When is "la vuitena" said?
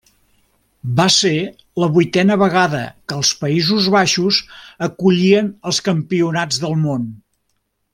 1.83-2.39